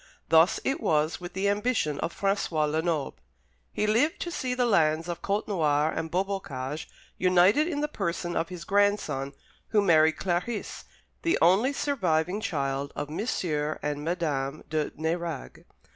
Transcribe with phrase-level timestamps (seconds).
[0.29, 3.19] Thus it was with the ambition of François Lenoble.
[3.71, 6.87] He lived to see the lands of Côtenoir and Beaubocage
[7.19, 9.33] united in the person of his grandson,
[9.67, 10.85] who married Clarice,
[11.21, 13.19] the only surviving child of M.
[13.83, 15.65] and Madame de Nérague.